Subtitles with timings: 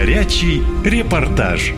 [0.00, 1.72] Горячий репортаж.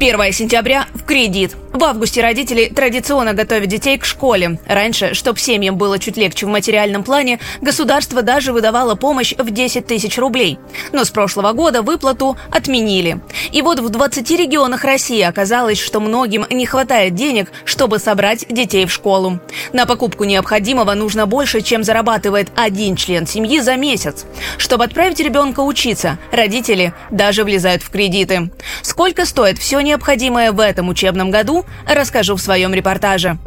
[0.00, 1.56] 1 сентября в кредит.
[1.72, 4.58] В августе родители традиционно готовят детей к школе.
[4.66, 9.86] Раньше, чтобы семьям было чуть легче в материальном плане, государство даже выдавало помощь в 10
[9.86, 10.58] тысяч рублей.
[10.92, 13.20] Но с прошлого года выплату отменили.
[13.52, 18.84] И вот в 20 регионах России оказалось, что многим не хватает денег, чтобы собрать детей
[18.86, 19.40] в школу.
[19.72, 24.26] На покупку необходимого нужно больше, чем зарабатывает один член семьи за месяц.
[24.58, 28.50] Чтобы отправить ребенка учиться, родители даже влезают в кредиты.
[28.82, 30.50] Сколько стоит все необходимое?
[30.50, 33.38] в этом учебном году, расскажу в своем репортаже.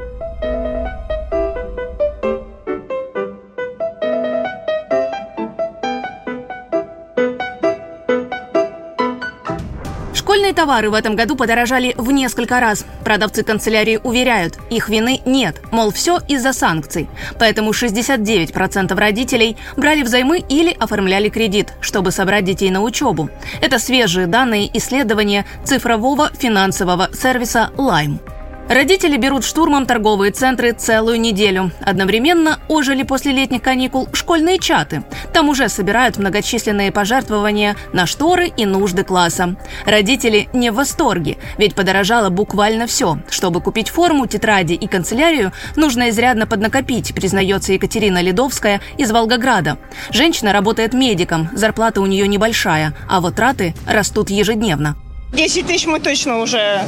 [10.34, 12.88] Школьные товары в этом году подорожали в несколько раз.
[13.06, 17.08] Продавцы канцелярии уверяют, их вины нет, мол, все из-за санкций.
[17.38, 23.30] Поэтому 69% родителей брали взаймы или оформляли кредит, чтобы собрать детей на учебу.
[23.62, 28.33] Это свежие данные исследования цифрового финансового сервиса Lime.
[28.70, 31.72] Родители берут штурмом торговые центры целую неделю.
[31.82, 35.04] Одновременно ожили после летних каникул школьные чаты.
[35.32, 39.58] Там уже собирают многочисленные пожертвования на шторы и нужды класса.
[39.86, 43.20] Родители не в восторге, ведь подорожало буквально все.
[43.30, 49.78] Чтобы купить форму, тетради и канцелярию, нужно изрядно поднакопить, признается Екатерина Ледовская из Волгограда.
[50.10, 54.96] Женщина работает медиком, зарплата у нее небольшая, а вот траты растут ежедневно.
[55.34, 56.82] 10 тысяч мы точно уже.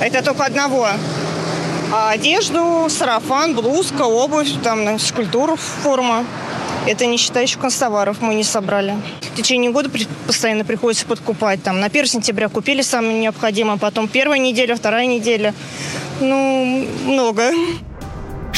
[0.00, 0.88] Это только одного.
[1.92, 6.24] А одежду, сарафан, блузка, обувь, там, скульптуру, форма.
[6.86, 8.96] Это не считая еще констоваров мы не собрали.
[9.20, 9.88] В течение года
[10.26, 11.62] постоянно приходится подкупать.
[11.62, 15.54] Там, на 1 сентября купили самое необходимое, потом первая неделя, вторая неделя.
[16.20, 17.52] Ну, много.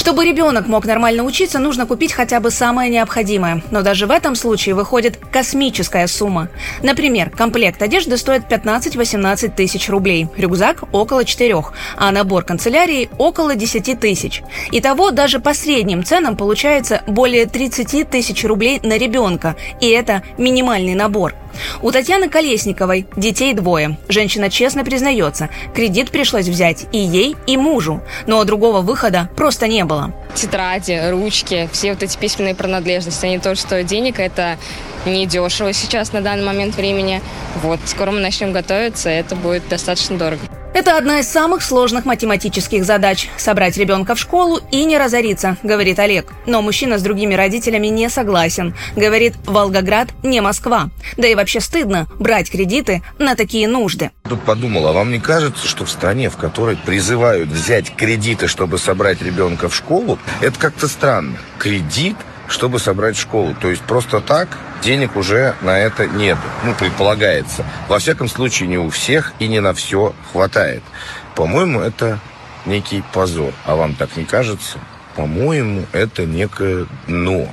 [0.05, 3.62] Чтобы ребенок мог нормально учиться, нужно купить хотя бы самое необходимое.
[3.70, 6.50] Но даже в этом случае выходит космическая сумма.
[6.83, 11.56] Например, комплект одежды стоит 15-18 тысяч рублей, рюкзак– около 4,
[11.96, 14.42] а набор канцелярии– около 10 тысяч.
[14.73, 20.95] Итого даже по средним ценам получается более 30 тысяч рублей на ребенка, и это минимальный
[20.95, 21.34] набор–
[21.83, 23.98] у Татьяны Колесниковой детей двое.
[24.08, 29.84] Женщина честно признается, кредит пришлось взять и ей, и мужу, но другого выхода просто не
[29.84, 29.93] было.
[30.34, 34.58] Тетради, ручки, все вот эти письменные принадлежности, они тоже стоят денег, это
[35.06, 37.20] недешево сейчас на данный момент времени.
[37.62, 40.40] Вот, скоро мы начнем готовиться, это будет достаточно дорого.
[40.74, 46.01] Это одна из самых сложных математических задач– собрать ребенка в школу и не разориться, говорит
[46.01, 46.33] Олег.
[46.46, 48.74] Но мужчина с другими родителями не согласен.
[48.96, 50.90] Говорит, Волгоград не Москва.
[51.17, 54.11] Да и вообще стыдно брать кредиты на такие нужды.
[54.29, 58.79] Тут подумал, а вам не кажется, что в стране, в которой призывают взять кредиты, чтобы
[58.79, 61.39] собрать ребенка в школу, это как-то странно?
[61.61, 62.17] Кредит–
[62.48, 63.55] чтобы собрать школу.
[63.60, 64.48] То есть просто так
[64.82, 66.38] денег уже на это нет.
[66.64, 67.64] Ну, предполагается.
[67.88, 70.83] Во всяком случае, не у всех и не на все хватает.
[71.34, 72.18] По-моему, это
[72.66, 73.52] некий позор.
[73.64, 74.78] А вам так не кажется?
[75.16, 77.48] По-моему, это некое дно.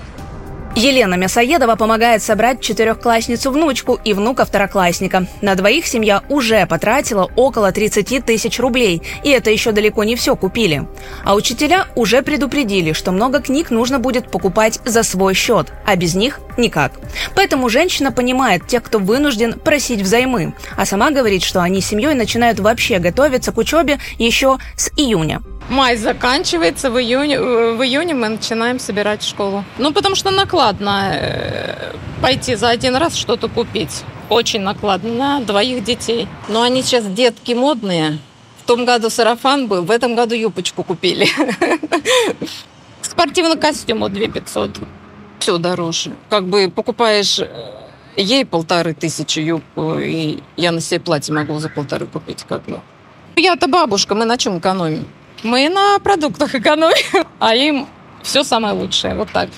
[0.76, 5.28] Елена Мясоедова помогает собрать четырехклассницу-внучку и внука-второклассника.
[5.42, 10.36] На двоих семья уже потратила около 30 тысяч рублей, и это еще далеко не все
[10.36, 10.88] купили.
[11.26, 16.16] А учителя уже предупредили, что много книг нужно будет покупать за свой счет, а без
[16.16, 16.94] них никак.
[17.36, 22.14] Поэтому женщина понимает тех, кто вынужден просить взаймы, а сама говорит, что они с семьей
[22.14, 25.42] начинают вообще готовиться к учебе еще с июня.
[25.70, 29.64] Май заканчивается, в июне, э, в июне мы начинаем собирать школу.
[29.78, 34.04] Ну, потому что накладно э, пойти за один раз что-то купить.
[34.30, 36.28] Очень накладно на двоих детей.
[36.50, 38.20] Но они сейчас детки модные.
[38.64, 41.28] В том году сарафан был, в этом году юбочку купили.
[43.02, 44.80] Спортивный костюм 2 500.
[45.42, 46.12] Все дороже.
[46.30, 47.48] Как бы покупаешь э,
[48.16, 52.46] ей полторы тысячи юбку, и я на себе платье могу за полторы купить.
[52.48, 52.80] Как бы.
[53.36, 55.08] Я-то бабушка, мы на чем экономим?
[55.42, 57.88] Мы на продуктах экономим, а им
[58.22, 59.16] все самое лучшее.
[59.16, 59.50] Вот так.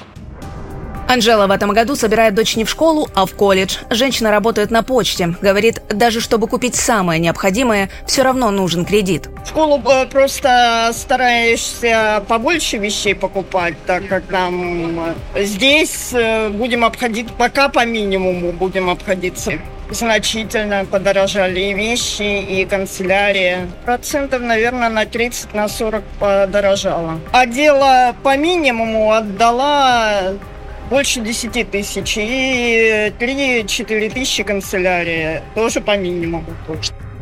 [1.07, 3.77] Анжела в этом году собирает дочь не в школу, а в колледж.
[3.89, 5.35] Женщина работает на почте.
[5.41, 9.29] Говорит, даже чтобы купить самое необходимое, все равно нужен кредит.
[9.45, 16.85] В школу э, просто стараешься побольше вещей покупать, так как нам э, здесь э, будем
[16.85, 19.53] обходить, пока по минимуму будем обходиться
[19.89, 23.67] значительно подорожали и вещи, и канцелярия.
[23.85, 27.19] Процентов, наверное, на 30, на 40 подорожало.
[27.31, 30.33] А дело по минимуму отдала
[30.93, 35.41] больше 10 тысяч и 3-4 тысячи канцелярия.
[35.55, 36.45] Тоже по минимуму.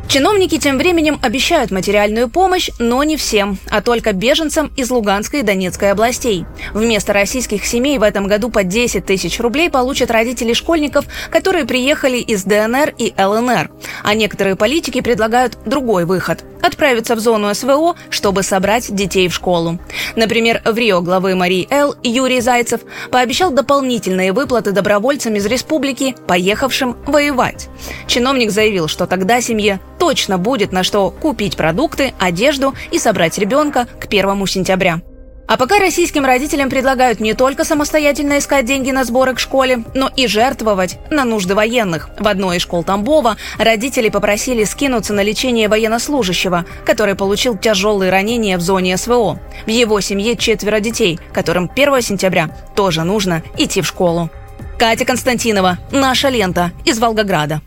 [0.08, 5.42] Чиновники тем временем обещают материальную помощь, но не всем, а только беженцам из Луганской и
[5.42, 6.44] Донецкой областей.
[6.74, 12.18] Вместо российских семей в этом году по 10 тысяч рублей получат родители школьников, которые приехали
[12.18, 13.70] из ДНР и ЛНР.
[14.04, 19.78] А некоторые политики предлагают другой выход– отправиться в зону СВО, чтобы собрать детей в школу.
[20.16, 22.80] Например, в Рио главы Марии Эл Юрий Зайцев
[23.10, 27.68] пообещал дополнительные выплаты добровольцам из республики, поехавшим воевать.
[28.06, 33.86] Чиновник заявил, что тогда семье точно будет на что купить продукты, одежду и собрать ребенка
[34.00, 35.02] к первому сентября.
[35.52, 40.10] А пока российским родителям предлагают не только самостоятельно искать деньги на сборы к школе, но
[40.16, 42.08] и жертвовать на нужды военных.
[42.18, 48.56] В одной из школ Тамбова родители попросили скинуться на лечение военнослужащего, который получил тяжелые ранения
[48.56, 49.40] в зоне СВО.
[49.66, 54.30] В его семье четверо детей, которым 1 сентября тоже нужно идти в школу.
[54.78, 57.60] Катя Константинова, «Наша лента» из Волгограда.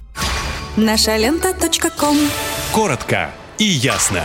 [0.76, 1.54] Наша лента.
[2.72, 3.30] Коротко
[3.60, 4.24] и ясно.